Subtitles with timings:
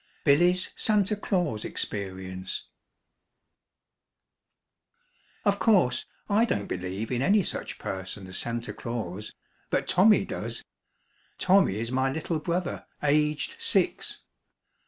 [0.23, 2.67] BILLY'S SANTA CLAUS EXPERIENCE.
[5.45, 5.53] BY CORNELIA REDMOND.
[5.53, 9.35] Of course I don't believe in any such person as Santa Claus,
[9.69, 10.63] but Tommy does.
[11.37, 14.23] Tommy is my little brother, aged six.